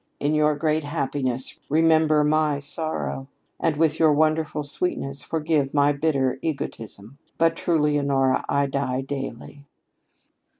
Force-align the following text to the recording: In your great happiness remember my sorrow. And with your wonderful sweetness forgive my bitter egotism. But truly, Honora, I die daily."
In 0.19 0.33
your 0.33 0.55
great 0.55 0.83
happiness 0.83 1.59
remember 1.69 2.23
my 2.23 2.57
sorrow. 2.59 3.27
And 3.59 3.77
with 3.77 3.99
your 3.99 4.11
wonderful 4.11 4.63
sweetness 4.63 5.21
forgive 5.21 5.75
my 5.75 5.91
bitter 5.91 6.39
egotism. 6.41 7.19
But 7.37 7.55
truly, 7.55 7.99
Honora, 7.99 8.41
I 8.49 8.65
die 8.65 9.01
daily." 9.01 9.63